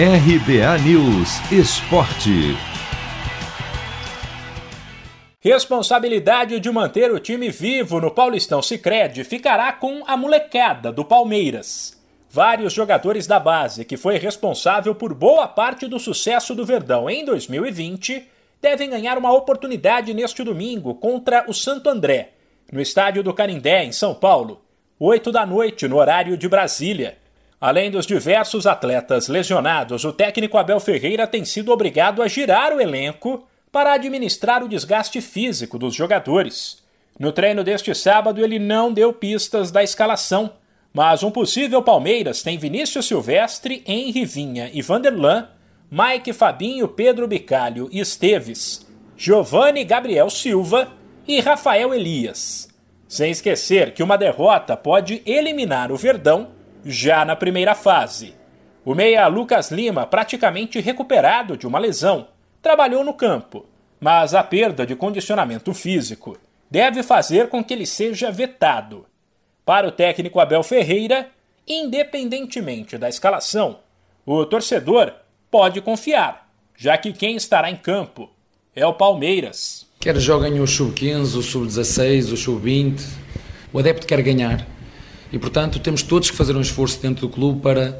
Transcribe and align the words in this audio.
RBA 0.00 0.78
News 0.84 1.40
Esporte. 1.50 2.56
Responsabilidade 5.40 6.60
de 6.60 6.70
manter 6.70 7.10
o 7.10 7.18
time 7.18 7.50
vivo 7.50 8.00
no 8.00 8.08
Paulistão 8.12 8.62
Sicredi 8.62 9.24
ficará 9.24 9.72
com 9.72 10.04
a 10.06 10.16
molecada 10.16 10.92
do 10.92 11.04
Palmeiras. 11.04 12.00
Vários 12.30 12.72
jogadores 12.72 13.26
da 13.26 13.40
base, 13.40 13.84
que 13.84 13.96
foi 13.96 14.18
responsável 14.18 14.94
por 14.94 15.12
boa 15.12 15.48
parte 15.48 15.88
do 15.88 15.98
sucesso 15.98 16.54
do 16.54 16.64
Verdão 16.64 17.10
em 17.10 17.24
2020, 17.24 18.24
devem 18.62 18.90
ganhar 18.90 19.18
uma 19.18 19.32
oportunidade 19.32 20.14
neste 20.14 20.44
domingo 20.44 20.94
contra 20.94 21.44
o 21.48 21.52
Santo 21.52 21.90
André, 21.90 22.34
no 22.70 22.80
estádio 22.80 23.24
do 23.24 23.34
Canindé, 23.34 23.84
em 23.84 23.90
São 23.90 24.14
Paulo, 24.14 24.62
8 25.00 25.32
da 25.32 25.44
noite, 25.44 25.88
no 25.88 25.96
horário 25.96 26.36
de 26.36 26.48
Brasília. 26.48 27.18
Além 27.60 27.90
dos 27.90 28.06
diversos 28.06 28.66
atletas 28.66 29.26
lesionados, 29.26 30.04
o 30.04 30.12
técnico 30.12 30.56
Abel 30.56 30.78
Ferreira 30.78 31.26
tem 31.26 31.44
sido 31.44 31.72
obrigado 31.72 32.22
a 32.22 32.28
girar 32.28 32.72
o 32.72 32.80
elenco 32.80 33.46
para 33.72 33.92
administrar 33.92 34.62
o 34.62 34.68
desgaste 34.68 35.20
físico 35.20 35.76
dos 35.76 35.94
jogadores. 35.94 36.82
No 37.18 37.32
treino 37.32 37.64
deste 37.64 37.92
sábado, 37.96 38.44
ele 38.44 38.60
não 38.60 38.92
deu 38.92 39.12
pistas 39.12 39.72
da 39.72 39.82
escalação, 39.82 40.52
mas 40.94 41.24
um 41.24 41.32
possível 41.32 41.82
Palmeiras 41.82 42.44
tem 42.44 42.56
Vinícius 42.56 43.06
Silvestre, 43.06 43.82
Henri 43.84 44.24
Vinha 44.24 44.70
e 44.72 44.80
Vanderlan, 44.80 45.48
Mike 45.90 46.32
Fabinho, 46.32 46.86
Pedro 46.86 47.26
Bicalho 47.26 47.88
e 47.90 47.98
Esteves, 47.98 48.86
Giovanni 49.16 49.82
Gabriel 49.82 50.30
Silva 50.30 50.92
e 51.26 51.40
Rafael 51.40 51.92
Elias. 51.92 52.68
Sem 53.08 53.32
esquecer 53.32 53.92
que 53.92 54.02
uma 54.02 54.16
derrota 54.16 54.76
pode 54.76 55.22
eliminar 55.26 55.90
o 55.90 55.96
Verdão 55.96 56.57
já 56.84 57.24
na 57.24 57.36
primeira 57.36 57.74
fase. 57.74 58.34
O 58.84 58.94
meia 58.94 59.26
Lucas 59.26 59.70
Lima, 59.70 60.06
praticamente 60.06 60.80
recuperado 60.80 61.56
de 61.56 61.66
uma 61.66 61.78
lesão, 61.78 62.28
trabalhou 62.62 63.04
no 63.04 63.14
campo, 63.14 63.66
mas 64.00 64.34
a 64.34 64.42
perda 64.42 64.86
de 64.86 64.96
condicionamento 64.96 65.74
físico 65.74 66.38
deve 66.70 67.02
fazer 67.02 67.48
com 67.48 67.62
que 67.62 67.74
ele 67.74 67.86
seja 67.86 68.30
vetado. 68.30 69.06
Para 69.64 69.88
o 69.88 69.92
técnico 69.92 70.40
Abel 70.40 70.62
Ferreira, 70.62 71.28
independentemente 71.66 72.96
da 72.96 73.08
escalação, 73.08 73.80
o 74.24 74.44
torcedor 74.46 75.12
pode 75.50 75.80
confiar, 75.80 76.50
já 76.76 76.96
que 76.96 77.12
quem 77.12 77.36
estará 77.36 77.70
em 77.70 77.76
campo 77.76 78.30
é 78.74 78.86
o 78.86 78.94
Palmeiras. 78.94 79.86
Quer 80.00 80.16
joguem 80.18 80.60
o 80.60 80.66
sub-15, 80.66 81.36
o 81.36 81.42
sub-16, 81.42 82.32
o 82.32 82.36
sub-20, 82.36 83.02
o 83.72 83.78
adepto 83.78 84.06
quer 84.06 84.22
ganhar. 84.22 84.66
E, 85.32 85.38
portanto, 85.38 85.78
temos 85.78 86.02
todos 86.02 86.30
que 86.30 86.36
fazer 86.36 86.56
um 86.56 86.60
esforço 86.60 87.00
dentro 87.00 87.26
do 87.26 87.32
clube 87.32 87.60
para 87.60 87.98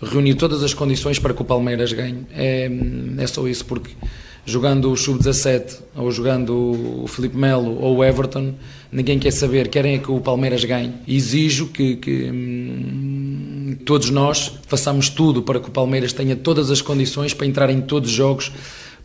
reunir 0.00 0.34
todas 0.34 0.62
as 0.62 0.72
condições 0.72 1.18
para 1.18 1.34
que 1.34 1.42
o 1.42 1.44
Palmeiras 1.44 1.92
ganhe. 1.92 2.26
É, 2.34 2.70
é 3.18 3.26
só 3.26 3.46
isso, 3.48 3.64
porque 3.64 3.90
jogando 4.46 4.90
o 4.90 4.96
Sub-17 4.96 5.80
ou 5.94 6.10
jogando 6.10 7.02
o 7.02 7.06
Felipe 7.06 7.36
Melo 7.36 7.78
ou 7.82 7.98
o 7.98 8.04
Everton, 8.04 8.54
ninguém 8.90 9.18
quer 9.18 9.30
saber, 9.30 9.68
querem 9.68 9.96
é 9.96 9.98
que 9.98 10.10
o 10.10 10.20
Palmeiras 10.20 10.64
ganhe. 10.64 10.94
Exijo 11.06 11.66
que, 11.66 11.96
que 11.96 12.30
hum, 12.30 13.76
todos 13.84 14.08
nós 14.08 14.52
façamos 14.66 15.10
tudo 15.10 15.42
para 15.42 15.60
que 15.60 15.68
o 15.68 15.70
Palmeiras 15.70 16.12
tenha 16.12 16.34
todas 16.34 16.70
as 16.70 16.80
condições 16.80 17.34
para 17.34 17.46
entrar 17.46 17.68
em 17.68 17.80
todos 17.80 18.08
os 18.10 18.16
jogos 18.16 18.52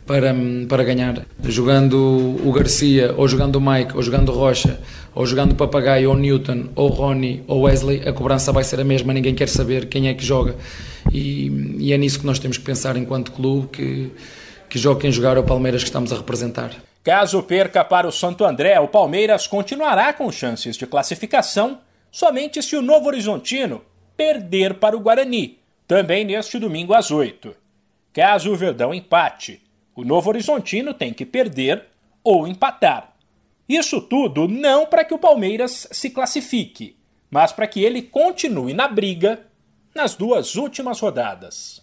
para, 0.06 0.34
para 0.68 0.84
ganhar. 0.84 1.26
Jogando 1.44 1.98
o 2.44 2.52
Garcia, 2.52 3.14
ou 3.16 3.28
jogando 3.28 3.56
o 3.58 3.62
Mike, 3.62 3.96
ou 3.96 4.02
jogando 4.02 4.30
o 4.30 4.36
Rocha, 4.36 4.80
ou 5.14 5.26
jogando 5.26 5.52
o 5.52 5.56
Papagaio, 5.56 6.10
ou 6.10 6.16
Newton, 6.16 6.70
ou 6.76 6.90
Ronnie, 6.90 7.44
ou 7.48 7.62
Wesley, 7.62 8.08
a 8.08 8.14
cobrança 8.14 8.52
vai 8.52 8.64
ser 8.64 8.80
a 8.80 8.84
mesma, 8.84 9.14
ninguém 9.14 9.36
quer 9.36 9.50
saber 9.50 9.88
quem 9.88 10.08
é 10.08 10.14
que 10.14 10.24
joga. 10.24 10.56
E, 11.12 11.76
e 11.80 11.94
é 11.94 11.98
nisso 11.98 12.20
que 12.20 12.26
nós 12.26 12.40
temos 12.40 12.58
que 12.58 12.64
pensar 12.64 12.98
enquanto 12.98 13.32
clube, 13.32 13.68
que, 13.68 14.12
que 14.70 14.80
joga 14.80 15.02
quem 15.02 15.12
jogar 15.12 15.38
é 15.38 15.40
o 15.40 15.44
Palmeiras 15.44 15.84
que 15.84 15.90
estamos 15.90 16.12
a 16.12 16.18
representar. 16.18 16.72
Caso 17.04 17.44
perca 17.44 17.84
para 17.84 18.08
o 18.08 18.12
Santo 18.12 18.46
André, 18.46 18.80
o 18.80 18.88
Palmeiras 18.88 19.46
continuará 19.46 20.14
com 20.14 20.32
chances 20.32 20.78
de 20.78 20.88
classificação 20.88 21.80
somente 22.10 22.62
se 22.62 22.76
o 22.76 22.82
Novo 22.82 23.08
Horizontino 23.08 23.82
perder 24.16 24.76
para 24.76 24.96
o 24.96 25.00
Guarani, 25.00 25.60
também 25.88 26.24
neste 26.24 26.58
domingo 26.60 26.94
às 26.94 27.12
8. 27.12 27.54
Caso 28.14 28.52
o 28.52 28.56
Verdão 28.56 28.94
empate, 28.94 29.62
o 29.96 30.04
Novo 30.04 30.30
Horizontino 30.30 30.94
tem 30.94 31.14
que 31.14 31.26
perder 31.26 31.86
ou 32.24 32.48
empatar. 32.48 33.14
Isso 33.68 34.02
tudo 34.02 34.48
não 34.48 34.86
para 34.86 35.04
que 35.04 35.14
o 35.14 35.20
Palmeiras 35.20 35.88
se 35.92 36.10
classifique, 36.10 36.98
mas 37.30 37.52
para 37.52 37.68
que 37.68 37.84
ele 37.84 38.02
continue 38.02 38.74
na 38.74 38.88
briga 38.88 39.46
nas 39.94 40.16
duas 40.16 40.56
últimas 40.56 41.00
rodadas. 41.00 41.83